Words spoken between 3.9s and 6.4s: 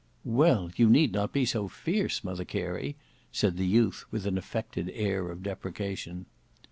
with an affected air of deprecation.